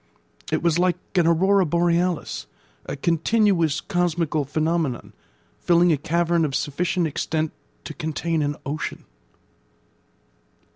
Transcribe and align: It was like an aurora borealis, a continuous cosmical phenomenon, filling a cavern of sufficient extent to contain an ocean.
It 0.51 0.63
was 0.63 0.79
like 0.79 0.97
an 1.13 1.27
aurora 1.27 1.63
borealis, 1.63 2.47
a 2.87 2.95
continuous 2.95 3.79
cosmical 3.81 4.45
phenomenon, 4.45 5.13
filling 5.59 5.91
a 5.91 5.97
cavern 5.97 6.43
of 6.43 6.55
sufficient 6.55 7.05
extent 7.05 7.51
to 7.83 7.93
contain 7.93 8.41
an 8.41 8.55
ocean. 8.65 9.05